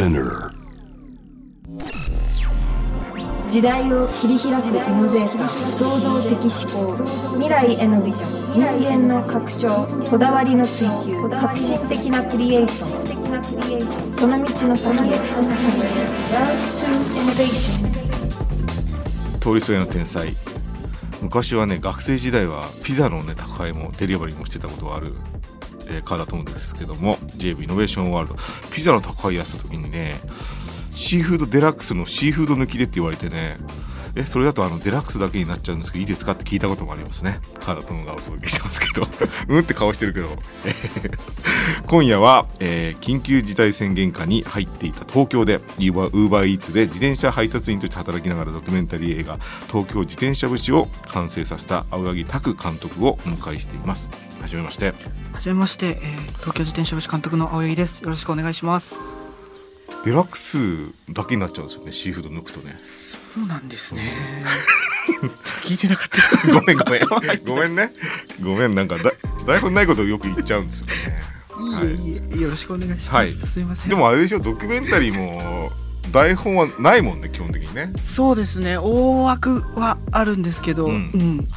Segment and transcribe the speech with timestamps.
[0.00, 0.50] Spinner.
[3.50, 6.96] 時代を切り開くイノベーター創造的思考
[7.34, 8.26] 未来へのビジョ
[8.56, 14.14] ン人間の拡張こだわりの追求革新的なクリエーション。
[14.14, 15.10] その道の先へ。
[15.10, 16.48] Love
[16.78, 16.86] to
[17.20, 17.84] Innovation
[19.38, 20.34] 通りすがりの天才
[21.22, 25.14] 昔はね学生時代はピザのね宅配もデリバリーもしてたことがある、
[25.86, 28.36] えー、川田智ですけども JV イノベーションワールド
[28.70, 30.20] ピザの宅配やってた時にね
[30.92, 33.58] シーフードデラックスのシーフード抜きでって言われてね
[34.16, 37.40] えそれだとあのデラックスだけになっちゃうんですけどいいですかって聞いたこともありますね。
[37.64, 39.06] 川田智がお届けしてますけど。
[39.48, 40.38] うんって顔してるけど。
[41.86, 49.38] 今夜は、えー緊急事態宣言下に入っていた東京でウーバーイーツで自転車配達員として働きながらドキュメンタリー映画
[49.70, 54.10] 「東京自転車節」を完成させた青柳拓監督をお迎えしています。
[54.40, 54.94] はじめまして。
[55.32, 58.02] はじめまして、えー東京自転車部監督の青柳です。
[58.02, 58.96] よろしくお願いします。
[60.04, 60.58] デラックス
[61.10, 61.92] だけになっちゃうんですよね。
[61.92, 62.78] シーフード抜くとね
[63.34, 64.44] そうなんですね。
[65.64, 66.20] 聞いてなかった。
[66.52, 67.02] ごめんごめん
[67.46, 67.92] ごめんね
[68.42, 69.12] ごめんなんかだ
[69.46, 70.92] 台本ないことをよく言っちゃうんですよね
[71.76, 73.10] はいいえいえ、よろしくお願いします。
[73.10, 73.90] はいすいません。
[73.90, 75.70] でもあれでしょドキュメンタリーも
[76.10, 78.78] 台本はないもんね基本的にねそうですね。
[78.78, 81.48] 大枠はあるんですけど、ううんん。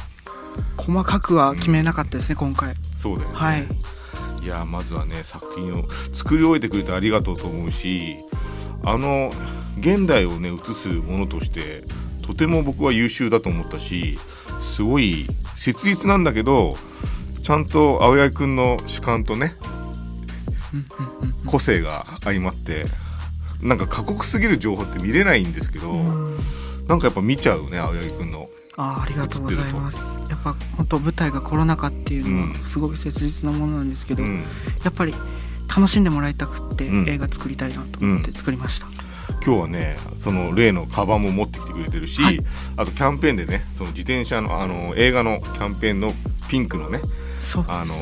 [0.76, 2.74] 細かくは決めなかったですね、今回。
[2.96, 3.66] そうだよね、はい。
[4.44, 8.18] いやまずはね作品を作り終えてくれてありがとうと思うし
[8.84, 9.32] あの
[9.78, 11.84] 現代をね映すものとして
[12.22, 14.18] とても僕は優秀だと思ったし
[14.62, 15.26] すごい
[15.56, 16.76] 切実なんだけど
[17.42, 19.54] ちゃんと青柳君の主観とね
[21.46, 22.86] 個性が相まって
[23.64, 26.36] なんか過酷すぎる情報って見れないんですけど、うん。
[26.86, 28.48] なんかやっぱ見ちゃうね青柳君の。
[28.76, 29.98] あーありがとうございます。
[30.28, 32.52] やっぱ本当舞台がコロナ禍っていうのうん。
[32.52, 34.44] はすごく切実なものなんですけど、うん。
[34.84, 35.14] やっぱり
[35.68, 38.86] 楽しんでもらいたくってうん映画作りたいなと思って作りました。
[39.44, 42.40] 今日はねその例のカバンも持ってきてくれてるし、はい
[42.76, 46.12] あとキャンペーンでねその自転車のあの映画のキャンペーンの
[46.48, 47.00] ピンクのね。
[47.68, 47.94] あの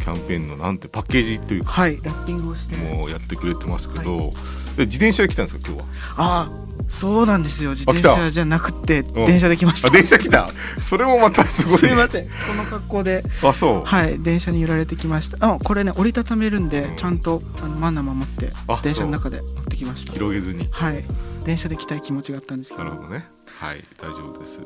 [0.00, 2.76] キャンペーンのなんてパッケージというかはい、ラッピングをして。
[2.76, 4.32] もうやってくれてますけど、
[4.76, 5.86] で自転車で来たんですか今日は？
[6.18, 7.70] ああそうなんですよ。
[7.70, 9.88] 自転車じゃなくて電車で来ました。
[9.88, 10.50] あ電車来た。
[10.88, 12.26] それもまたすごい、ね、すいません。
[12.26, 13.24] この格好で。
[13.42, 15.54] あそう、はい電車に揺られてきました。
[15.54, 16.96] あこれね折りたためるんで、うん。
[16.96, 20.12] ちゃんとあのマナー守ってあ電車の中で持ってきました。
[20.12, 20.68] 広げずに。
[20.70, 21.04] はい。
[21.44, 22.84] 電車で来たい気持ちがあったんですけど。
[22.84, 23.26] なるほどね。
[23.58, 24.60] はい大丈夫です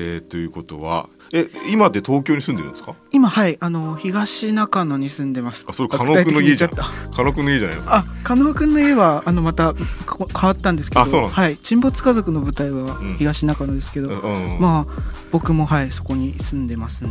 [0.00, 2.94] えー、ということはえ今で東京に住んでるんですか？
[3.10, 5.64] 今はいあの東中野に住んでます。
[5.68, 7.96] あそれ加納君の家じゃ加納君の家じゃないですか？
[7.96, 13.16] あ加納君の家はあのまたか変わったんですけどあそうなんだはい沈没家族の舞台はうん。
[13.16, 14.60] 東中野ですけど、うんうん。
[14.60, 17.10] まあ僕もはいそこに住んでますね。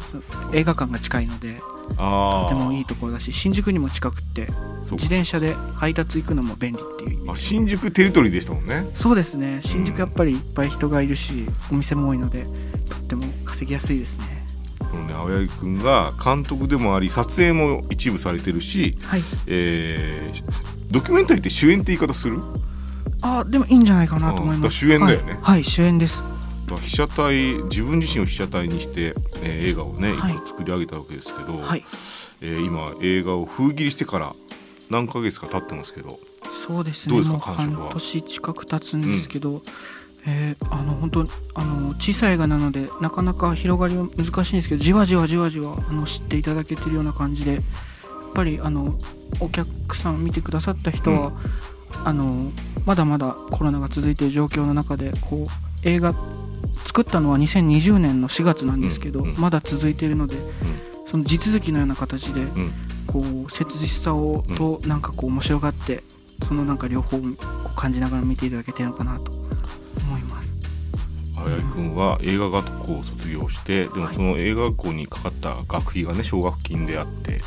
[0.00, 0.18] そ
[0.52, 1.60] 映画館が近いので
[1.90, 4.48] とてもいいところだし新宿にも近くって
[4.92, 8.88] 自転車で配達行くのも便利っていうあ新宿テリトリーでしたもんね。
[8.94, 9.60] そうですね。
[9.62, 12.46] 新宿やっぱりいっぱい人がいるしお店も多いので
[12.88, 14.46] とっても稼ぎやすいですね。
[14.80, 19.22] このね青柳君が監督でもあり撮影も一部されてるし、はい。
[19.46, 22.40] えードキュメンタリーって主演って言い方する？
[23.20, 24.76] あでもいいんじゃないかなと思います。
[24.76, 25.32] 主演だよね。
[25.32, 26.22] はい、はい主演です
[26.74, 31.84] 被写体自分自身を被写体にして、えー映画をね、は作り上げたわけですけど、はい。
[32.40, 34.34] えー今映画を封切りしてから
[34.90, 36.18] 何ヶ月か経ってますけど
[36.66, 37.82] そうですどうですか感触は？
[37.84, 39.62] 半年近く経つんですけど、
[40.26, 47.62] えーあの本当あの小さい映画なのでなかなか広がりは難しいんですけどじわじわじわじわあの知っていただけてるような感じでやっ
[48.34, 48.98] ぱりあの
[49.40, 51.32] お客さん見てくださった人は、
[52.04, 52.50] あの
[52.84, 56.14] まだまだコロナが続いている状況の中でこう映画
[56.84, 60.36] 作ったのは2020年の4月なんですけど、まだ続いているので、
[61.10, 62.72] その地続きのような形でうん。
[63.06, 66.02] こう切実さをとなんかこう面白がって
[66.42, 67.18] そのなんか両方
[67.74, 70.54] 感じながら見ていただけてるのかなと思います。
[71.36, 74.14] 青柳君は映画学校を卒業してでもはい。
[74.14, 77.40] その映画学校にかかった学費がね奨学金であって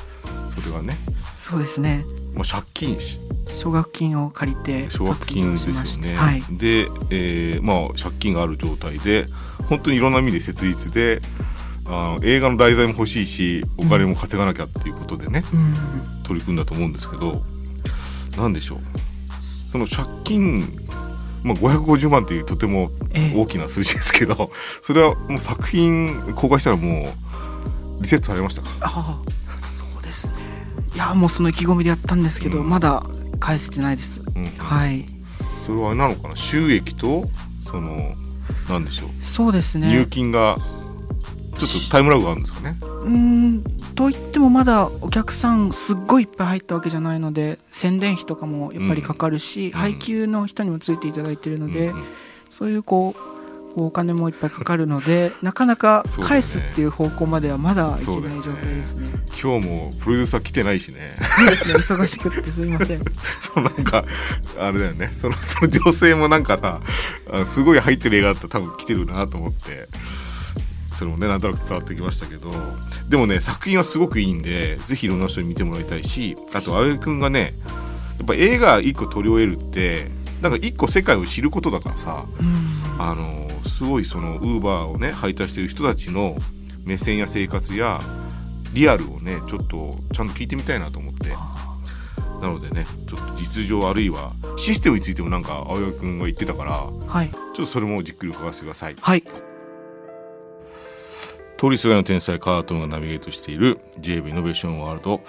[0.60, 0.98] それがね、
[1.38, 2.04] そうですね。
[2.34, 3.20] まあ、借金し。
[3.52, 6.16] 奨学金を借りて奨学金ですよね。
[6.16, 6.44] はい。
[6.52, 9.26] で、えーまあ、借金がある状態で
[9.68, 11.22] 本当にいろんな意味で切実で
[11.86, 16.24] あの映画の題材も欲しいしお金も稼がなきゃっていうことでね、うん。
[16.24, 17.42] 取り組んだと思うんですけど
[18.38, 18.80] 何でしょう。
[19.72, 20.60] その借金、
[21.44, 23.36] まあ、550万というとてもええ。
[23.36, 24.52] 大きな数字ですけど
[24.84, 27.00] それはもう作品公開したらも
[28.00, 28.70] うリセットされましたか？
[28.82, 29.49] ああ
[31.00, 32.70] やもうその意気込みでやったんですけど、うん。
[32.70, 33.04] まだ
[33.40, 34.22] 返せてないです。
[34.36, 34.46] うん。
[34.58, 35.06] はい。
[35.58, 36.36] それはなのかな？
[36.36, 37.30] 収益と
[37.64, 38.16] その
[38.70, 39.88] 何でしょう、そうですね。
[39.90, 40.58] 入金が
[41.58, 42.78] ちょっとタイムラグがあるんですかね？
[42.82, 43.64] うーん
[43.96, 52.06] といってもまだお客さんすっごいいっぱい入ったわけじゃないので宣伝費とかもやっぱりかかるし、配給の人にもついていただいてるので、うんうん。
[52.50, 53.39] そういうこう
[53.76, 59.10] お金もいっぱいかかるので なかなか返すっていう方向まではまだいけない状態ですね。
[59.42, 61.18] 今日もプロデューサー来てないしね。
[61.38, 61.74] そうですね。
[61.76, 63.04] 忙しくってすいません。
[63.40, 64.06] そうなんか
[64.60, 65.12] あれだよね。
[65.22, 66.82] そのその女性もなんかさ
[67.32, 69.88] あすごい入ってる映画だったら多分来てるなと思って。
[70.98, 72.52] それもねなんとなく伝わってきましたけど。
[73.08, 77.54] でもね作品はすごくいいんでぜひいろんな人に見てもらいたいしあと青柳君がね
[78.18, 80.12] やっぱ映画一個撮り終えるって
[80.42, 82.80] なんか一個世界を知ることだからさうん。
[83.00, 86.36] あのすごいそのウーバーをね配達してる人たちの
[86.86, 88.02] 目線や生活や
[88.74, 91.34] リアルをねちょっとちゃんと聞いてみたいなと思って。
[92.42, 96.72] なのでねちょっと実情あるいはシステムについてもなんか青柳くんが言ってたから
[97.08, 97.30] はい。
[97.30, 98.96] ちょっとそれもじっくり伺わせてください。
[99.00, 99.24] はい。
[101.60, 105.22] 通りすがりの天才カートンがナビゲートしている JV イノベーションワールド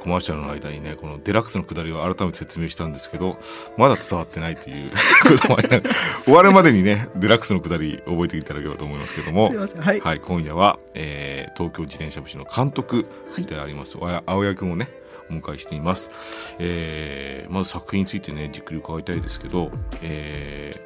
[0.00, 3.38] コマーシャルの間にねこのデラックスの下りを改めて説明したんですけど
[3.76, 4.90] まだ伝わってないという
[5.22, 5.94] こともありながら
[6.24, 9.48] 終わるまでにねデラックスの下り覚えていただければと思いますけども。
[9.48, 9.80] すいません。
[9.80, 13.06] はい、はい、今夜は、えー東京自転車部の監督
[13.46, 14.90] であります、あや青柳君をね
[15.30, 16.10] お迎えしています、
[16.58, 19.70] えーまず作品についてねじっくり伺いたいですけど、
[20.02, 20.80] えー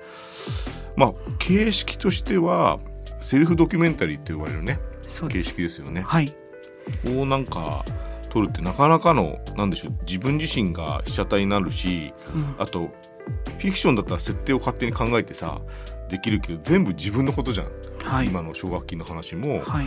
[0.96, 2.78] まあ形式としては
[3.20, 4.78] セルフドキュメンタリーって呼ばれるね
[5.28, 6.02] 形式ですよね。
[6.02, 6.34] はい。
[7.04, 7.84] こうなんか
[8.30, 12.54] 撮るってなかなかのなんでしょう自分自身が被写体になるしうん。
[12.58, 12.90] あと
[13.58, 15.60] フィクションだったら設定を勝手に考えてさ
[16.08, 17.66] できるけど全部自分のことじゃん、
[18.02, 18.26] はい。
[18.26, 19.86] 今の奨学金の話も、はい。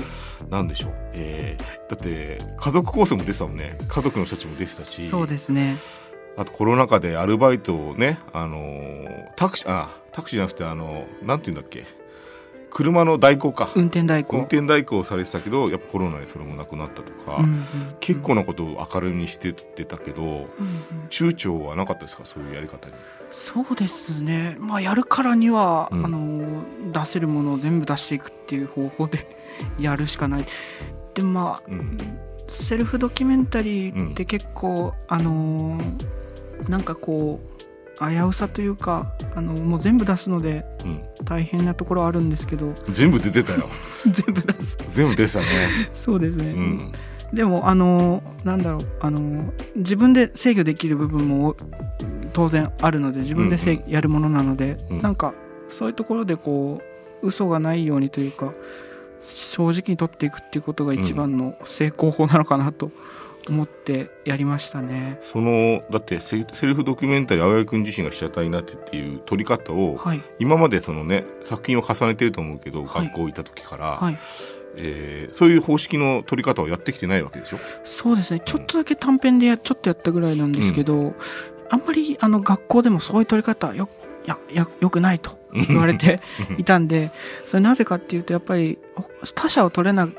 [0.49, 3.77] なんでしょう、えーだって家族構成も出てたもんね。
[3.87, 5.09] 家族の人たちも出てたし。
[5.09, 5.75] そうですね。
[6.37, 11.85] あとコロナ禍でアルバイトをね、あのータクシーあタクシーじゃなくてあのなんて言うんだっけ
[12.73, 14.35] 車の代行か、運転代行。
[14.37, 17.63] 運転代行をされてたけどやっぱコロナでそれもなくなったとか、うんうん
[17.99, 20.45] 結構なことを明るみにしてってたけど、うんうん。
[21.09, 22.25] 躊躇はなかったですか？
[22.25, 22.93] そういうやり方に。
[23.31, 24.57] そうですね。
[24.59, 26.05] まあやるからには、うん。
[26.05, 29.25] あの出せるものを全部出していくっていう方法で
[29.79, 30.45] やるしかない。
[31.13, 31.97] でもまあうん。
[32.49, 35.93] セルフドキュメンタリーって結構、あのー
[36.69, 37.52] なんかこう
[37.99, 42.73] 危うさというかあのもう全部出すのでうん、大変なところはあるんですけど。
[42.89, 43.69] 全部出てたよ。
[44.05, 44.77] 全部出す。
[44.87, 45.45] 全部出てたね。
[45.95, 46.91] そうですね、うん。
[47.33, 51.55] でもあのーなんだろうあのー自分で制御できる部分も
[52.33, 53.91] 当然あるので自分で制うん。
[53.91, 54.99] やるものなので、うん。
[54.99, 55.33] なんか
[55.69, 56.81] そういうところでこ
[57.21, 58.51] う嘘がないようにというか
[59.23, 62.91] 正直に取っていくっていうことが一番の成功法なのかなと
[63.49, 65.19] 思ってやりましたね。
[65.21, 70.21] そのだってセセルフドキュメンタリー青柳君自身が被写体になってっていう撮り方をはい。
[70.39, 73.05] 今までそのね作品を重ねてると思うけど、はい。
[73.07, 74.17] 学校行った時から、はい。
[74.75, 77.57] えーそういう方式の撮り方をやってきてないわけでしょ？
[77.85, 78.41] そうですね。
[78.45, 81.13] ちょっとだけ短編でやちょっとやったぐらいなんですけど、
[81.69, 83.89] あんまりあの学校でもそういう撮り方よ
[84.25, 85.37] ややよくないと
[85.67, 86.21] 言われて
[86.57, 87.11] いたんで
[87.45, 88.79] それなぜかっていうとやっぱり
[89.35, 90.13] 他者を撮れなと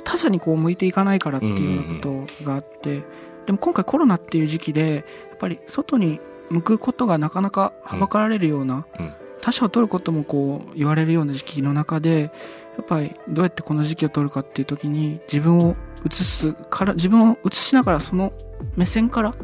[0.00, 3.02] 他者にこう向いていかないからっていうようなことがあって、
[3.46, 6.20] でも今回コロナっていう時期でやっぱり外に
[6.50, 9.12] 向くことがなかなかはばかられるような、うん。
[9.42, 12.30] 他者を撮ることもこう言われるような時期の中で
[12.76, 15.76] やっぱりどうやってこの時期を撮るかっていう時に自分を
[16.06, 18.34] 映すから自分を映しながらその
[18.76, 19.34] 目線から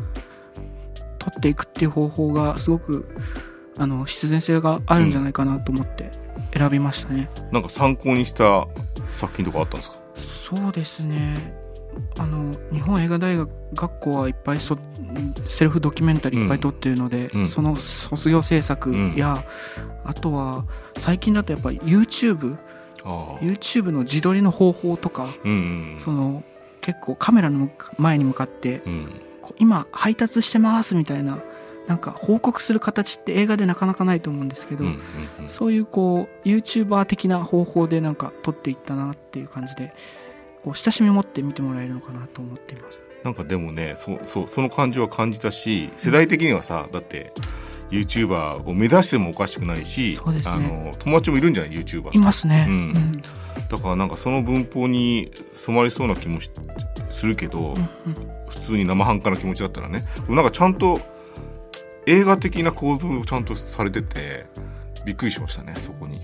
[1.18, 3.08] 撮っていくっていう方法がすごく
[3.78, 6.10] あの必然性があるんじゃないかなと思って
[6.52, 7.30] 選びましたね。
[7.50, 8.66] なんか参考にした
[9.12, 9.96] 作品とかあったんですか？
[10.18, 11.54] そうですね。
[12.18, 14.76] あの日本映画大学学校はいっぱいそ
[15.48, 17.48] セルフドキュメンタリーいっぱい撮ってるので、うん。
[17.48, 19.44] その卒業制作や、
[20.04, 20.64] あとは
[20.98, 22.58] 最近だとやっぱり YouTube
[23.02, 25.52] YouTube の自撮りの方法とかうん
[25.92, 26.00] うん。
[26.00, 26.42] その
[26.80, 29.20] 結構カメラの前に向かってうん。
[29.58, 31.38] 今配達してますみたいな
[31.86, 35.00] なんか報告する形って映画でなかなかないと思うんですけど、うんうん
[35.44, 35.48] うん。
[35.48, 39.94] そういうこう YouTuber 的な方法でなんか撮っていったなっていう感じで
[40.64, 43.00] こう親しみを持って見てもらえるのかなと思っています。
[43.22, 47.32] なんかでもねそうそうその感じは感じたし世代的にはさだって
[47.90, 50.42] YouTuber を目指してもおかしくないし、ね。
[50.46, 52.66] あの友達もいるんじゃない？YouTuber いますね。
[52.68, 52.74] うん。
[52.74, 53.22] うん。
[53.68, 56.50] だからなんかその文法に染まりそうな気もし
[57.10, 57.86] するけど、うんうん。
[58.48, 60.04] 普通に生半可な気持ちだったらね。
[60.16, 61.00] でもなんかちゃんと
[62.06, 64.46] 映画的な構造をちゃんとされてて
[65.04, 66.20] びっくりしましたねそこに。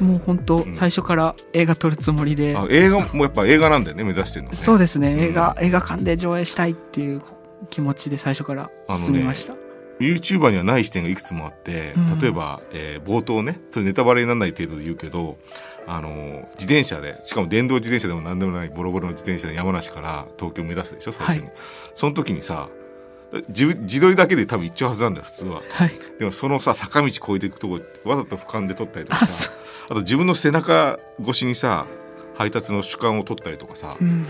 [0.00, 0.74] もう本当うん。
[0.74, 4.56] 最初から映画撮るつもりで、あ映画もやっぱ映画なんだよね目指してるのね。
[4.56, 5.18] そうですね、ん。
[5.18, 7.22] 映画映画館で上映したいっていう
[7.70, 9.54] 気持ちで最初から進みました、
[9.98, 12.18] YouTuber にはない視点がいくつもあってうん。
[12.18, 15.38] 例えば、えー冒頭ねそれネタバレにならない程度で言うけど
[15.86, 16.10] あの
[16.54, 21.52] 自転車でしかも電動自転車でも何でもないボロボロの自転車で山梨から東京を目指すでしょ最初に、はい。
[21.94, 22.68] その時にさ
[23.48, 25.62] 自自撮りだけで多分行っちゃうはずなんだよ普通は。
[25.70, 25.92] はい。
[26.18, 29.50] でもそのさ坂道越えていくとこわざと俯瞰で撮ったりとかあさそ
[29.84, 31.86] あと自分の背中越しにさ
[32.34, 34.24] 配達の主観を撮ったりとかさ、うん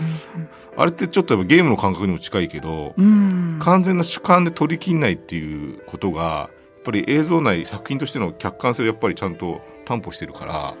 [0.75, 3.05] あれってちょっとゲームの感覚にも近いけど、うん。
[3.05, 10.75] うん完全な主観で撮りきんないっていうことがやっぱり映像内作品としての客観性をやっぱりちゃんと担保してるから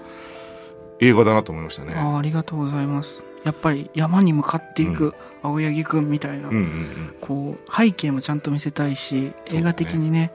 [1.01, 1.93] 映画だなと思いましたね。
[1.93, 3.23] あありがとうございます。
[3.43, 10.31] やっぱり山に向かっていく青柳くんみたいな、うんうんうん、こう背景もちゃんと見せたいし映画的にね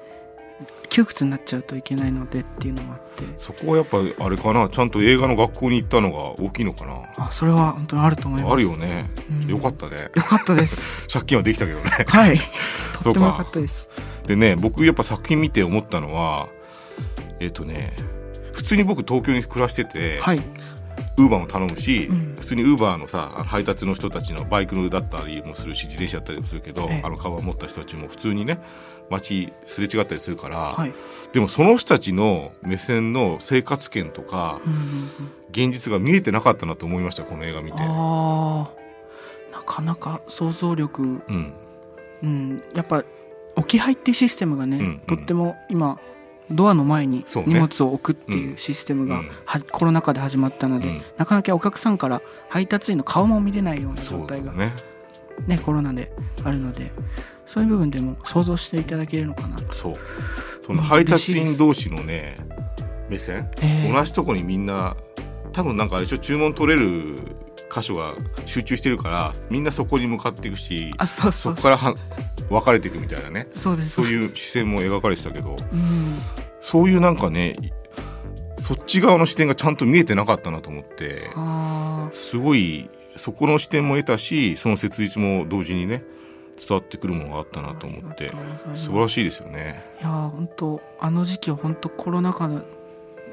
[0.89, 3.25] 窮屈になっちゃうといけないのでっていうのもあって。
[3.37, 7.03] そこはやっぱあれかなちゃんと映画の学校に行ったのが大きいのかな。
[7.17, 8.53] あそれは本当にあると思います。
[8.53, 9.11] あるよね、
[9.43, 9.49] うん。
[9.49, 10.11] よかったね。
[10.15, 11.07] よかったです。
[11.13, 11.91] 借金はできたけどね。
[12.07, 12.39] はい。
[13.03, 13.39] とってもよか。
[13.39, 13.89] かったです。
[14.27, 16.49] でね僕やっぱ作品見て思ったのは
[17.41, 17.93] えっ、とね
[18.53, 20.43] 普通に僕東京に暮らしてて、はい
[21.17, 22.37] ウーバーも頼むし、うん。
[22.41, 27.03] 普通にウーバーのさ配達の人たちのバイクだったりもするし自転車だったりもするけど、ええ。
[27.05, 28.59] あのカバン持った人たちも普通にね
[29.11, 30.93] 街すれ違ったりするから、はい。
[31.33, 35.09] でもその人たちの目線の生活圏とかうんうんうん。
[35.51, 37.79] 現実が見えてなかったなと思いましたこの映画見て。
[37.79, 41.23] なかなか想像力。
[41.29, 41.53] うん、
[42.23, 42.63] うん。
[42.75, 43.05] やっぱ
[43.55, 44.99] 置き配ってシステムがね、うんうん。
[45.07, 46.01] とっても今
[46.51, 49.31] ドアの前に荷物を置くっていうシステムが、うん。
[49.47, 51.03] はコロナ禍で始まったので、うん。
[51.17, 54.75] なかなかお客さんから配達員の顔も見れないような状態がね
[55.47, 56.13] ねコロナで
[56.45, 56.93] あるので
[57.47, 59.61] そういう部分でも想像していただけるのかな。
[59.61, 59.97] と、そう。
[60.67, 62.39] その配達員同士のね
[63.09, 64.97] 目線、えー同じとこにみんな
[65.53, 66.19] 多分なんかあれでしょ？
[66.19, 67.19] 注文取れる
[67.73, 68.15] 箇所が
[68.47, 71.95] 集中してるからみんなそこに向かっていくしあそこからは
[72.49, 73.49] 分かれていくみたいなね。
[73.55, 75.57] そういう視線も描かれてたけど。
[75.73, 76.19] うん。
[76.61, 77.57] そういうなんかね
[78.61, 81.31] そっち側の視点がちゃんと見えてなかったなと思って。
[81.35, 86.03] あすごいそこの視点も得たしその切実も同時にね
[86.57, 88.33] 伝わってくるものがあったなと思って。
[88.75, 89.85] 素晴らしいですよね。
[90.01, 92.63] ーいやー本当あの時期は本当コロナ禍の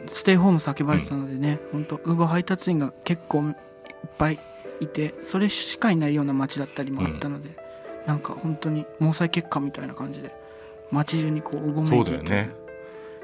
[0.07, 3.55] ステイホーム叫ばれてたのでね、本当ウーバー配達員が結構いっ
[4.17, 4.39] ぱい
[4.79, 7.51] いてそれしかいないような街だったりもあったので、
[8.05, 10.33] なんか本当に毛細血管みたいな感じで
[10.91, 11.95] 街中にこううごめいて。
[11.95, 12.51] そいうてだよね。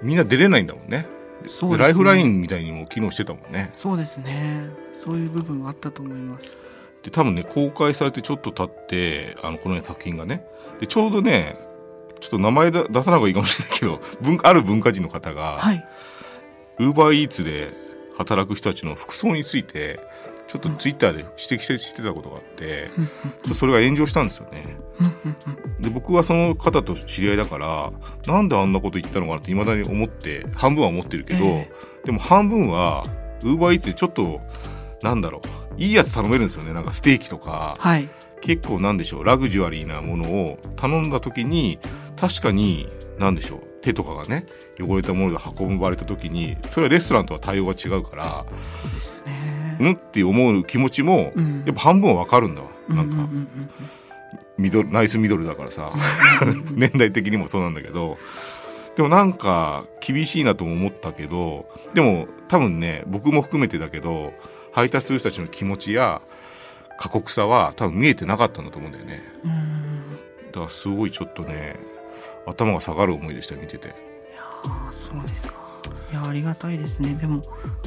[0.01, 1.07] みんな出れないんだもんね。
[1.45, 1.83] そうですね。
[1.85, 3.69] ライフラインみたいにも機能してたもんね。
[3.73, 4.69] そうですね。
[4.93, 6.51] そういう部分があったと思います。
[7.03, 10.45] で多分ね公開されてちょっと経ってあのこの、ね、作品がね。
[10.79, 11.57] でちょうどね
[12.19, 15.85] ちょっと名前だ出さない方がいいかもしれないけど 文ある文化人の方がはい。
[16.79, 17.71] ウーバーイーツで
[18.17, 19.99] 働く人たちの服装について
[20.47, 22.89] ちょっとツイッターで指摘してたことがあって、
[23.53, 24.77] それが炎上したんですよね。
[25.79, 27.91] で僕はその方と知り合いだから
[28.25, 31.71] なんであんなこと言ったのかなって未だに思って半分は思ってるけど、え
[32.05, 33.03] でも半分は
[33.43, 34.41] ウーバーイーツでちょっと
[35.01, 35.41] なんだろ
[35.77, 36.73] ういいやつ頼めるんですよね。
[36.73, 37.75] なんかステーキとか。
[37.77, 38.07] はい。
[38.39, 41.79] 結構なんでしょうラグジュアリーなものを頼んだ時に
[42.15, 42.87] 確かに
[43.17, 44.45] なんでしょう手とかがね
[44.79, 49.91] 汚れたもので運ばれた時にそれはレストランとは対応が違うからそうですねうん？
[49.93, 51.63] って思う気持ちもうん。
[51.65, 53.27] やっぱ半分は分かるんだわ、なんか
[54.57, 55.91] ミドルナイスミドルだからさ。
[56.71, 58.17] 年代的にもそうなんだけど。
[58.95, 64.33] でもなんか厳しいなとも思ったけどでも多分ね僕も含めてだけど
[64.71, 66.19] 配達する人たちの気持ちや
[66.97, 69.21] 過酷さは多分見えてなかったんだと思うんだよね。
[69.45, 70.51] うん。
[70.51, 71.75] だからすごいちょっとね
[72.47, 73.93] 頭が下がる思いでした見てて。
[74.63, 75.53] ああそうですか
[76.11, 77.15] いやありがたいですね。
[77.15, 77.43] でも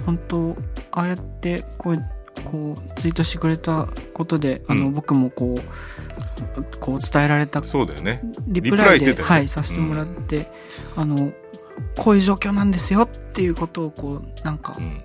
[0.07, 0.57] 本当
[0.93, 2.05] ああやってこう
[2.45, 4.95] こうツイートしてくれたことであの、うん。
[4.95, 8.23] 僕もこうこう伝えられたそうだよね。
[8.47, 9.23] リプライでね。
[9.23, 10.51] はい、させてもらって、
[10.97, 11.33] あの
[11.97, 15.03] こういう状況なんですよっていうことをこうなんかうん。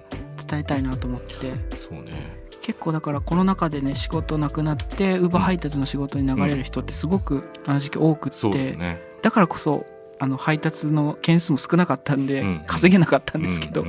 [0.48, 1.36] 伝えたいなと思って。
[1.78, 2.46] そうね。
[2.62, 9.02] 結構だからコロナ禍でね仕事なくなってウーバー配達の仕事に流れる人ってすごくあの時期多くって、ね。
[9.22, 9.86] だからこそ
[10.20, 12.64] あの配達の件数も少なかったんで、うん。
[12.66, 13.86] 稼げなかったんですけど、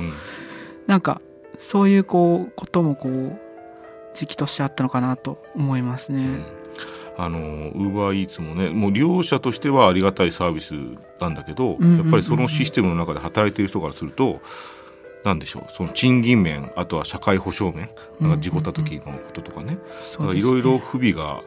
[0.85, 1.21] なんか
[1.59, 3.39] そういうこうこともこう
[4.13, 6.25] 時期としてあったのかなと思いますね。
[7.17, 10.75] あのウーバーイーツもねもう利用者としてはありがたいサービス
[11.19, 11.97] なんだけど、うんうんうんうん。
[12.03, 14.39] やっぱりそのシステムの中で働いている人からすると
[15.23, 19.79] なんでしょうその賃金面あとは社会保障面なんか事故った時のこととかね。
[20.35, 21.41] いろいろ不備が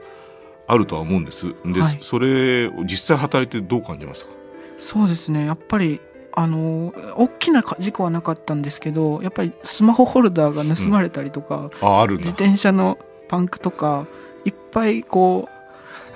[0.67, 1.55] あるとは思うんです。
[1.65, 1.99] で、はい。
[2.01, 4.40] それを実際働いてどう感じますか？
[4.81, 5.47] そうですね。
[5.47, 6.01] やっぱり
[6.33, 14.07] あの大きな事故はなかったんですけどやっぱりスマホホルダーが盗まれたりとか、ああるんだ自転車のパンクとか
[14.45, 15.49] いっぱいこ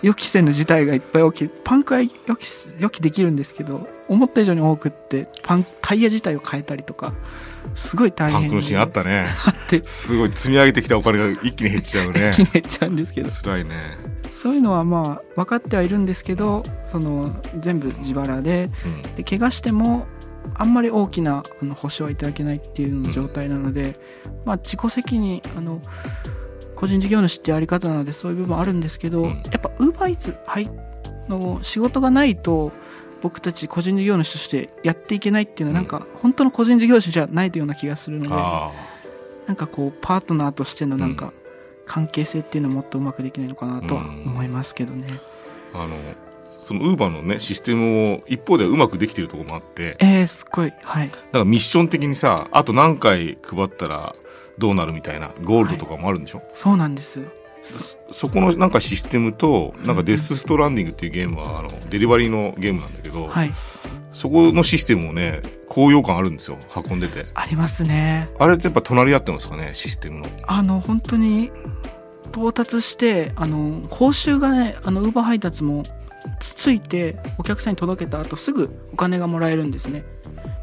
[0.03, 2.47] う予期せぬ事態がいっぱい起きるパンクは予期
[2.79, 7.15] 予期できるんですけど思った以上に多くってパンタイヤ自体を変えたりとか
[7.75, 9.27] すごい大変パンクのシーンあったね。
[9.47, 9.83] あって。
[9.87, 12.31] すごい積み上げてきたお金が一気に減っちゃうね。
[12.37, 13.31] 一気に減っちゃうんですけど。
[13.31, 14.14] 辛いね
[14.45, 19.15] そういうのはまあ分かってはいるんですけどその全部自腹でうん。
[19.15, 20.07] で怪我しても
[20.53, 23.99] あんまり大きなあの保証はいただけないっていう状態なので、
[24.45, 25.81] まあ、自己責任あの
[26.77, 29.43] 個人事業主ってやり方なのでそういう部分あるんですけど、うん。
[29.51, 30.71] やっぱウーバーイーツはい
[31.27, 32.71] の仕事がないと
[33.23, 38.73] 僕たち個人事業主としてやっていけないっていうのはなんか本当の個人事業主じゃないというような気がするので、あ
[39.47, 41.44] なんかこうパートナーとしてのなんかうん
[41.87, 45.07] 関係性っていうのをもっとうまくできないのかなとは思いますけどね。
[45.73, 45.97] ああの
[46.63, 50.73] そのウーバーのねシステムを一方ではうまくできてるところもあってえー、すっごい。
[50.83, 51.09] はい。
[51.09, 54.15] だからミッション的にさあと何回配ったら
[54.59, 57.27] どうなるみたいなゴールドとかもあるんでしょ、そうなんです。
[57.63, 63.51] そそこのなんかシステムとなんかデス・ストランディングっていうゲームはあのデリバリーのゲームなんだけど、はい
[64.15, 66.57] そこのシステムもね高揚感あるんですよ
[66.89, 67.27] 運んでて。
[67.35, 68.31] ありますね。
[68.39, 70.27] あれってやっぱ隣り合ってますかねシステムの。
[70.47, 71.51] あの本当に
[72.29, 75.83] 到達してあの報酬がねあのウーバー配達も
[76.41, 80.05] つついてお客さんに届けた後すぐお金がもらえるんですね。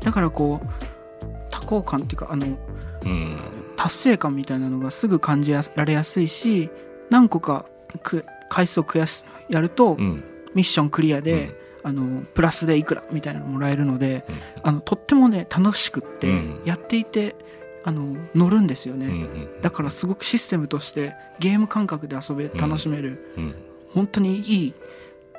[0.02, 2.58] だからこう多幸感っていうかあの
[3.06, 3.40] うん。
[3.76, 6.70] 達成感みたいなのがすぐ感じられやすいし
[7.10, 7.66] 何個か
[8.04, 10.24] く回数を増やすやると、うん。
[10.54, 14.36] ミッションクリアで、うんあのプラスでいくらみたいなのもらえるので、うん。
[14.64, 16.62] あのとってもね楽しくって、うん。
[16.66, 17.36] やっていて
[17.84, 22.58] あの乗るんですよね、うんうんだからすごくシステムとしてゲーム感覚で遊べん。
[22.58, 23.56] 楽しめる、うん。
[23.94, 24.74] 本当にいい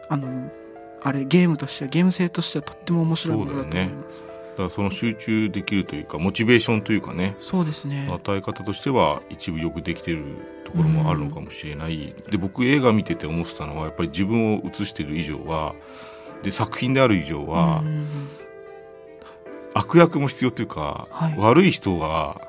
[0.08, 0.50] あの
[1.02, 4.25] あれゲームとしてはゲーム性としてはとっても面白いものだと思います。
[4.52, 7.37] だからその集中できるというかモチベーションというかね。
[7.40, 8.08] そうですね。
[8.11, 10.25] 与え方としては一部よくできてる
[10.64, 15.75] ところもあるのかもしれない、で僕映画見てて思ってたのはやっぱり自分を映してる以上は
[16.42, 18.06] で作品である以上は、うん
[19.75, 21.34] 悪役も必要というか、はい。
[21.38, 22.40] 悪い人が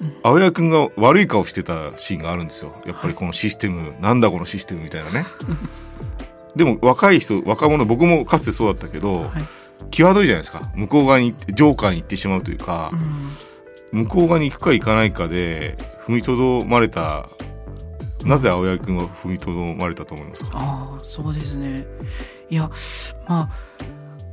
[0.00, 0.16] うん。
[0.22, 2.74] 青谷君が悪い顔してたシーンがあるんですよ。
[2.86, 5.24] やっぱりこのシステム、なんだこのシステムみたいなね。
[6.54, 9.30] でも若い人若者僕もかつてそうだったけど、はい。
[9.90, 10.70] 際どいじゃないですか。
[10.74, 12.92] 向こう側に行ってジョーカーに行ってしまうというか。
[13.92, 14.02] う、ん。
[14.04, 17.28] 向こう側に行くか行かないかで踏みとどまれた
[18.26, 20.50] なぜ青柳君は踏みとどまれたと思いますか？
[20.54, 21.86] ああそうですね。
[22.50, 22.70] いや
[23.26, 23.50] まあ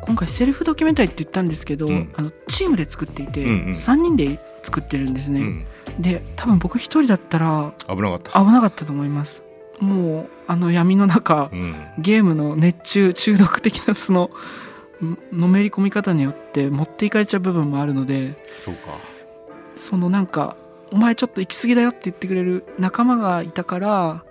[0.01, 2.13] 今回セルフドキュメンタリーって言ったんですけど、うん。
[2.17, 3.71] あのチームで作っていて、うんうん。
[3.71, 5.65] 3人で作ってるんですね、うん、
[5.99, 9.43] で多分僕一人だったら危なかった、危なかったと思います。
[9.79, 14.31] もうあの闇の中、うん、ゲームの熱中中毒的なその
[15.01, 18.97] んのめり込み方によって持っていかれちゃう部分もあるのでそうか。
[19.75, 20.55] そのなんか
[20.93, 24.23] 「お前ちょっと行き過ぎだよ」って言ってくれる仲間がいたから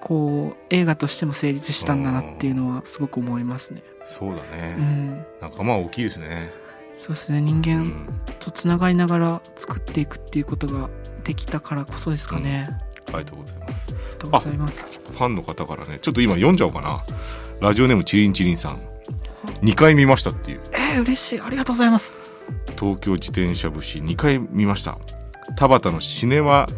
[0.00, 3.82] こう映画としても成立したんだなっていうのはすごく思いますね。
[4.06, 6.52] そうだうね、ん、仲間は大きいですね、
[6.94, 7.40] そうですね。
[7.40, 10.88] 人う間ん、とつながりながら作っていくっていうことが
[11.24, 12.68] できたからこそですかね。
[13.06, 13.90] ありがとうございます。
[13.90, 15.00] ありがとうございます。
[15.10, 17.02] ファンの方からねちょっと今読んじゃおうかな。
[17.60, 18.78] ラジオネームチリンチリンさん。
[19.62, 20.60] 2回見ましたっていう。
[20.74, 21.40] えー、嬉しい。
[21.40, 22.14] ありがとうございます。
[22.78, 24.98] 東京自転車節2回見ました
[25.56, 26.68] 田畑のシネマ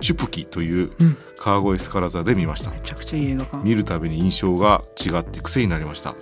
[0.00, 1.16] チュプキといううん。
[1.38, 2.70] 川越スカラ座で見ました。
[2.70, 3.64] めちゃくちゃいい映画館。
[3.64, 6.16] 見るたびに印象が違って癖になりました。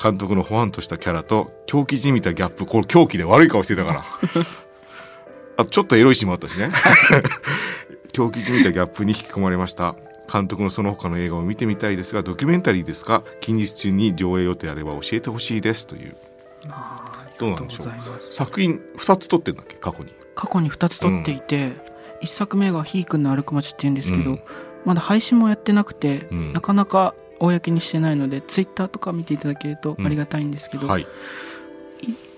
[0.00, 4.04] 監督のほわんとしたキャラと狂気じみたギャップこれ狂気で悪い顔してたから。
[5.58, 6.70] あちょっとエロいシーンもあったしね。
[8.12, 9.96] 狂気じみたギャップに引き込まれました。
[10.30, 13.22] 監督のその他の映画を見てみたいですがドキュメンタリーですか。
[13.40, 15.86] 近日中に上映予定あれば教えてほしいです。
[15.86, 16.16] という。
[17.38, 18.20] どうありがとうんでしょう。
[18.20, 21.72] 作品2つ撮ってんだっけ過去に過去に2つ撮っていて、
[22.20, 24.40] 一1作目が「ひーくんの歩く街」っていうんですけど、うん。
[24.84, 26.52] まだ配信もやってなくて、うん。
[26.52, 31.06] なかなか公にしてないのでツイッターとか見ていただけるとありがたいんですけど、はい。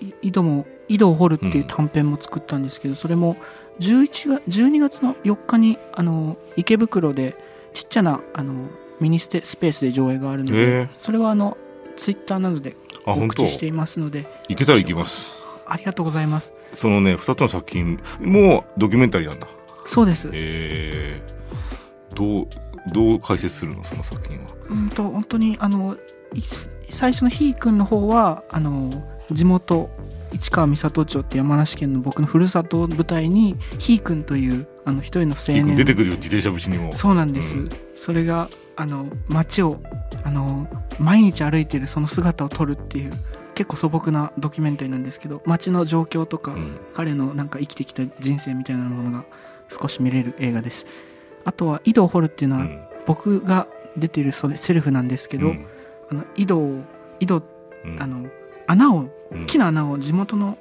[0.00, 3.36] い井戸も井戸を掘るっていう短編も作ったんですけど、それも
[3.80, 7.34] 11月12月の4日にあの池袋で
[7.72, 8.68] ちっちゃなあの
[9.00, 10.66] ミニステスペースで上映があるのへえ。
[10.86, 11.56] でそれはあの
[11.96, 15.32] ツイッターなどで告知していますので行けたら行きます。
[15.66, 19.46] ありがとうございますそのね2つの作品もドキュメンタリーなんだ。
[19.86, 20.30] そうです。
[20.32, 22.48] えー、どう
[22.92, 23.84] どう解説するの？
[23.84, 24.44] その作品は。
[24.68, 25.96] うんと本当にあの
[26.34, 26.42] い
[26.90, 28.90] 最初のひーくんの方はあの
[29.30, 29.90] 地元
[30.32, 35.76] 市川三郷町って山梨県の僕のふるさとを舞台にひーくんというあの一人の青年。
[35.76, 36.94] 出てくるよ自転車節にも。
[36.94, 37.70] そうなんです、うん。
[37.94, 39.80] それがあの街を
[40.24, 43.12] あの毎日歩いてるその姿を撮るっていう
[43.54, 46.76] 結構素朴なドキュメンタリーなんですけど街の状況とか、うん。
[46.92, 49.24] 彼のなんか生きてきた人生みたいなものが
[49.68, 50.86] 少し見れる映画です。
[51.44, 52.82] あとは井戸を掘るっていうのは、うん。
[53.06, 55.66] 僕が出てるそれセルフなんですけど、うん。
[56.10, 56.82] あの井戸を
[57.20, 57.42] 井戸
[57.84, 58.02] うん。
[58.02, 58.28] あの
[58.66, 59.42] 穴をうん。
[59.44, 60.58] 大きな穴を地元の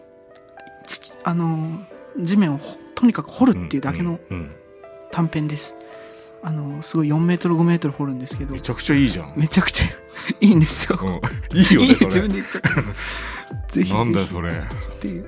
[0.86, 1.80] 土あの
[2.20, 4.20] 地面をほとにかく掘るっていうだけの
[5.12, 5.76] 短編です、
[6.42, 8.54] あのすごい4メートル5メートル掘るんですけど。
[8.54, 9.86] めちゃくちゃいいじゃん、めちゃくちゃ
[10.42, 12.64] いいんですよ、うん、いいよね自分で言っちゃう。
[13.72, 14.52] ぜひなんだよそれ。
[14.52, 14.54] っ
[15.00, 15.26] ていう。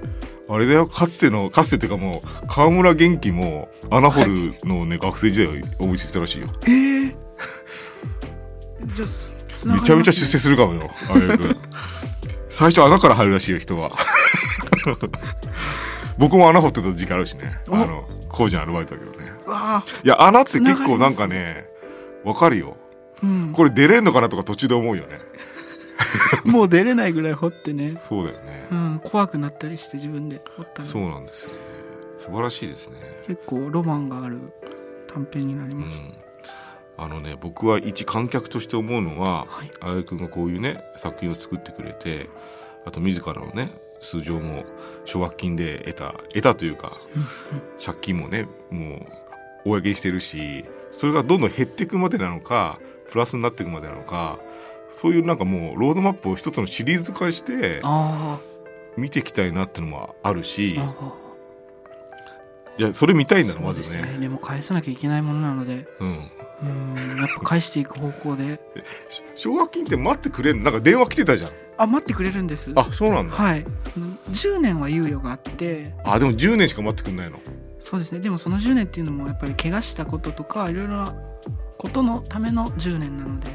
[0.48, 6.50] あれだよかつてのかつてっていうかもう川村元気も穴掘るのをね、学生時代思いついてたらしいよ。
[6.64, 7.16] えー、
[8.96, 9.80] じゃあね。
[9.80, 11.58] めちゃめちゃ出世するかもよあやく。
[12.50, 13.92] 最初穴から入るらしいよ人は。
[16.18, 17.60] 僕も穴掘ってた時期あるしね。
[17.70, 19.32] あおの工事のアルバイトだけどね。
[20.04, 21.66] いや穴って結構なんかね
[22.24, 22.78] わかるよ。
[22.82, 22.85] ー
[23.26, 23.54] うん。
[23.54, 25.20] これ出れんのかなとか途中で思うよね。
[26.44, 28.68] もう出れないぐらい掘ってね、そうだよね。
[28.72, 31.56] うん、怖くなったりして自分で掘ったそうのなんですよね。
[32.18, 32.98] 素晴らしいですね。
[33.28, 34.40] 結構ロマンがある
[35.08, 36.26] 短編になりうました、ん。
[36.98, 39.72] あのね僕は一観客として思うのははい。
[39.82, 42.30] あやくんがこういうね作品を作ってくれて
[42.86, 44.64] あと自らのね数錠も
[45.04, 46.98] 奨学金で得た得たというか
[47.84, 49.06] 借金もねも
[49.66, 54.40] う公にしてるしそれがどんどん減っていくまでなのかプラスになっていくまでなのか
[54.90, 58.40] そういうなんかもうロードマップを一つのシリーズ化してあ
[58.98, 60.76] 見ていきたいなっていうのもあるし
[62.78, 64.14] いやそれ見たいんだーろまずそうですね。
[64.16, 64.20] ね。
[64.20, 65.88] でも返さなきゃいけないものなので。
[66.02, 66.30] うん。
[66.62, 67.18] うん。
[67.18, 68.60] やっぱ返していく方向で。
[69.08, 70.64] し奨学金って待ってくれんの？
[70.66, 71.52] なんか電話来てたじゃん。
[71.78, 72.74] あ待ってくれるんです。
[72.76, 73.34] あそうなんだ。
[73.34, 73.62] はい。
[73.62, 75.94] うん10年は猶予があって。
[76.04, 77.40] あでも10年しか待ってくんないの。
[77.80, 78.20] そうですね。
[78.20, 81.16] でもその10年っていうのもやっぱり怪我したこととかいろいろな
[81.78, 83.50] ことのための10年なので。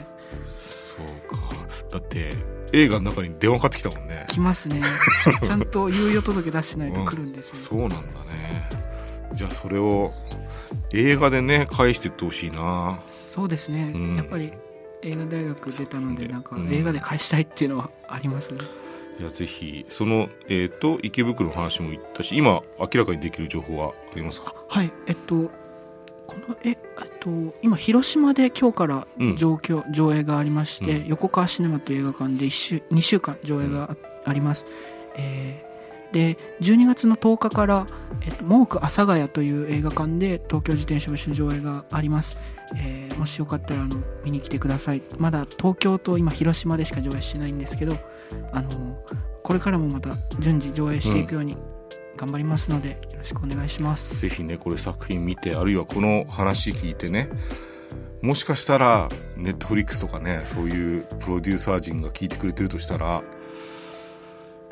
[0.46, 1.54] そうか。
[1.90, 2.34] だって
[2.72, 4.26] 映画の中に電話かかってきたもんね。
[4.28, 4.82] 来ますね。
[5.42, 8.68] ちゃんと猶予届出してないと来るんですよ、そうなんだね。
[9.32, 10.12] じゃあそれを
[10.92, 13.00] 映画でね返してってほしいな。
[13.08, 14.16] そうですね、うん。
[14.16, 14.52] やっぱり
[15.02, 16.72] 映画大学出たのでなんかうん。
[16.72, 18.60] 映画で返したいっていうのはありますね、
[19.20, 25.50] いやぜひそのえっ、と池袋の話も言ったし今明らかにできる情報はありますかはいえっと
[26.30, 26.76] このえ
[27.18, 29.36] と今広島で今日からうん。
[29.36, 31.08] 上京、上映がありまして、うん。
[31.08, 34.64] 横川シネマという映画館で1週2週間上映があ,、ります、
[35.16, 35.70] えー
[36.10, 37.86] で12月の10日から、
[38.22, 42.36] えっと、モーク阿佐ヶ谷という映画館で東京自転車部の上映があります、
[42.76, 45.02] えーもしよかったらあの見に来てください。
[45.18, 47.96] まだ東京と今広島でしか上映してないんですけど
[48.52, 48.98] あの
[49.42, 51.56] これからもまた順次上映していくように
[52.20, 54.20] 頑張りますので、よろしくお願いします。
[54.20, 57.30] ぜひねこれ作品見てあるいはこの話聞いてね
[58.20, 63.22] もしかしたらネットフリックスとかねそういうプロデューサー陣が聞いてくれてるとしたら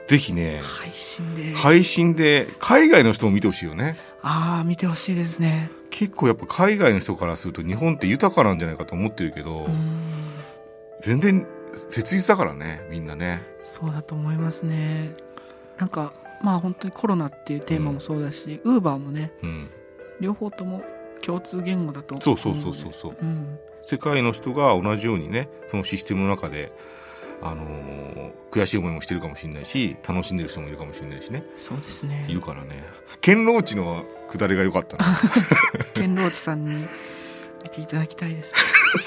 [0.06, 3.96] ぜひね配信で、配信で海外の人も見てほしいよね。
[4.20, 5.70] ああ見てほしいですね。
[5.88, 10.00] 結構やっぱ海外の人からすると日本って豊かなんじゃないかと思ってるけど、うん。
[11.00, 13.42] 全然切実だからねみんなね。
[13.64, 15.14] そうだと思いますね。
[15.78, 19.70] なんかまあ本当にコロナっていうテーマもそうだしウーバーもねうん。
[20.20, 20.82] 両方とも
[21.22, 23.16] 共通言語だと思そうそうそうそうそう。
[23.20, 23.58] うん。
[23.84, 26.72] 世界の人が同じようにねそのシステムの中で
[27.40, 31.44] あのー悔しい思いもしてるかもしれないし楽しんでる人もいるかもしれないしね。
[31.58, 32.26] そうですね。
[32.28, 32.82] いるからね。
[33.20, 35.04] 堅牢地の下りが良かったな。
[35.94, 36.86] 堅牢地さんに
[37.62, 38.54] 見ていただきたいです。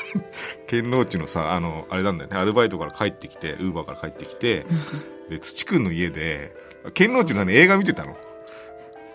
[0.70, 2.38] 堅牢地のさあのあれなんだよね。
[2.38, 4.66] アルバイトから帰ってきてウーバーから帰ってきて
[5.30, 6.54] で土くんの家で
[6.86, 8.16] 堅牢地の、ね、映画見てたの？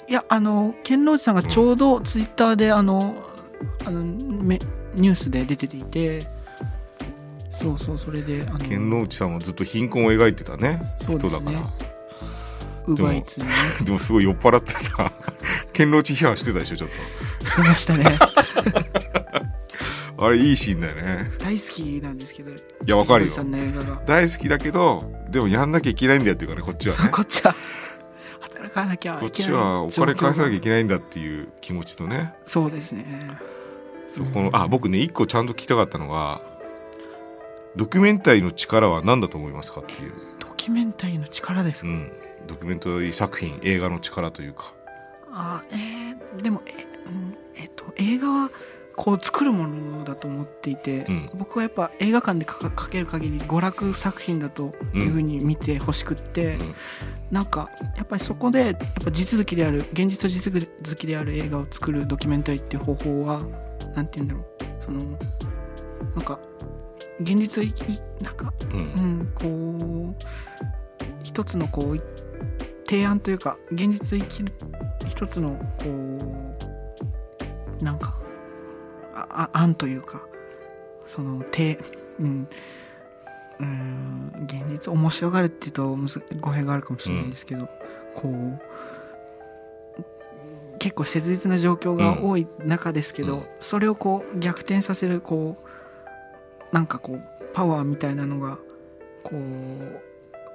[0.09, 3.17] いやあの堅牢地さんがちょうどツイッターであの
[3.85, 4.61] あのめ
[4.95, 6.29] ニュースで出てていて。
[7.49, 8.59] そうそうそれであの。
[8.59, 11.61] 堅牢地さんはずっと貧困を描いてたねそ人だから。
[12.87, 13.53] ウーバーイーツにね
[13.85, 15.13] でもすごい酔っ払ってさ
[15.73, 16.91] 堅牢地批判してたでしょちょっ
[17.43, 18.19] してましたね。
[20.17, 21.31] と あれいいシーンだよね。
[21.39, 22.51] 大好きなんですけど。
[22.51, 23.33] いいやわかるよ。
[24.07, 27.11] 大好きだけどでもやんなきゃいけないんだよっていうかねこっちはね。
[27.11, 27.55] こっちは。
[28.41, 32.35] 働かなきゃこっいけないちはお金返さなきゃいけないんだっていう気持ちとね。
[32.47, 33.05] そうですね。
[34.09, 36.41] そこのあ僕ね一個ちゃんと聞きたかったのが
[37.77, 42.11] ドキュメンタリーの力は何だと思いますかっていう、ドキュメンタリーの力ですか、うん、
[42.47, 44.73] ドキュメンタリー作品映画の力というか。
[45.31, 48.51] あえーでもえ,、うんえっと映画は
[48.97, 51.31] こう作るものだと思っていて、うん。
[51.35, 56.75] 僕はやっぱ映画館でかける限り娯楽作品だというふうに見てほしくって、うん。
[57.31, 63.41] なんかやっぱりそこでやっぱ地続きである現実と地続きである映画を作るドキュメンタリーっていう方法は
[63.95, 64.47] なんて言うんだろう。
[64.85, 65.19] その
[66.15, 66.39] なんか
[67.21, 67.75] 現実をいい
[68.23, 68.79] なんかうん。
[68.79, 68.83] う
[69.23, 70.25] ん、こう
[71.23, 72.03] 一つのこう
[72.87, 74.53] 提案というか現実を生きる
[75.07, 75.85] 一つのこ
[77.81, 78.16] うなんか
[79.37, 80.27] ああ案というか
[81.07, 81.79] その手
[82.19, 82.49] うん
[83.61, 87.69] うん現実面白がるっていうとむず語弊があるかもしれないんですけど、
[88.15, 88.61] こう
[90.79, 93.47] 結構切実な状況が多い中ですけど、うん。
[93.59, 95.57] それをこう逆転させるこ
[96.71, 97.23] うなんかこう
[97.55, 98.59] パワーみたいなのが
[99.23, 99.39] こう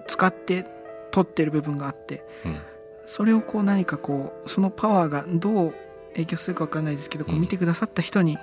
[0.08, 0.66] 使って
[1.12, 2.62] 取ってる部分があってうん。
[3.08, 5.76] それをこう何かこうそのパワーがどう
[6.14, 8.38] 影響するか分かんないですけど、こううん見てくださった人に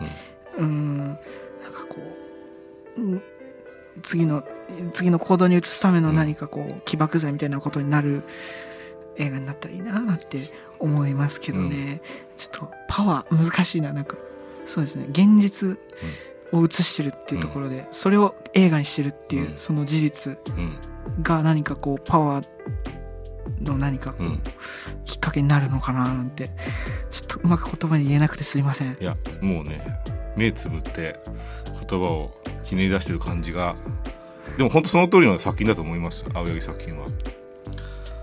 [0.56, 1.16] うーんなん
[1.72, 1.96] かこ
[2.96, 3.22] う、うん
[4.02, 4.44] 次の
[4.92, 8.22] 次の行動に移すための何かこう起爆剤みたいなことになる
[9.16, 10.38] 映画になったらいいななんて
[10.78, 12.00] 思いますけどね、
[12.36, 14.16] ちょっとパワー難しいななんか。
[14.66, 15.06] そうですね。
[15.08, 15.78] 現実
[16.52, 19.56] を映してるっていうところで、それを映画にしてるっていう、うん。
[19.56, 20.76] その事実うん。
[21.22, 22.46] が何かこうパワー
[23.60, 24.42] の何かこう、うん。
[25.04, 26.50] きっかけになるのかななんて
[27.10, 28.96] ちょっとうまく言葉に言えなくてすいません。
[29.00, 29.80] いやもうね
[30.36, 31.18] 目つぶって
[31.88, 32.30] 言葉を
[32.64, 33.76] ひねり出してる感じが
[34.56, 37.06] でも本当その通りの作品だと思います青柳作品は。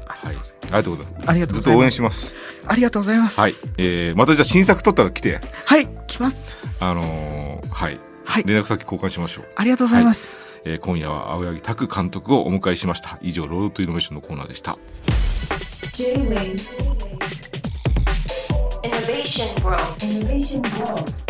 [0.08, 1.30] はいありがとうございます。
[1.30, 1.86] ありがとうずっと応ございます。
[1.86, 2.34] 援します。
[2.68, 3.40] ありがとうございます。
[3.40, 5.40] はい、えー、またじゃあ新作撮ったら来て。
[5.66, 6.84] はい来ます。
[6.84, 8.00] あのーはい。
[8.24, 8.44] はい。
[8.46, 13.20] 連絡先交換しましょう、ありがとうございます、えー今夜は青柳拓監督をお迎えしました。
[13.22, 14.80] 以上ロードトゥイノベーションのコーナーでした
[19.08, 20.02] Innovation World.
[20.02, 21.25] Innovation World